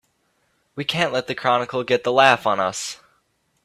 We 0.75 0.83
can't 0.83 1.13
let 1.13 1.27
the 1.27 1.35
Chronicle 1.35 1.83
get 1.83 2.03
the 2.03 2.11
laugh 2.11 2.47
on 2.47 2.59
us! 2.59 2.99